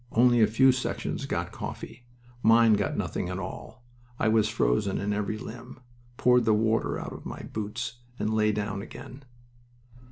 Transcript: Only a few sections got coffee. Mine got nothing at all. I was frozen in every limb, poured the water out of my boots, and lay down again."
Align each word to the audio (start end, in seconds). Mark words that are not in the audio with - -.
Only 0.11 0.41
a 0.41 0.47
few 0.47 0.71
sections 0.71 1.27
got 1.27 1.51
coffee. 1.51 2.07
Mine 2.41 2.73
got 2.73 2.97
nothing 2.97 3.29
at 3.29 3.37
all. 3.37 3.85
I 4.17 4.29
was 4.29 4.49
frozen 4.49 4.97
in 4.97 5.13
every 5.13 5.37
limb, 5.37 5.79
poured 6.17 6.45
the 6.45 6.55
water 6.55 6.97
out 6.97 7.13
of 7.13 7.23
my 7.23 7.43
boots, 7.43 7.97
and 8.17 8.33
lay 8.33 8.51
down 8.51 8.81
again." 8.81 9.23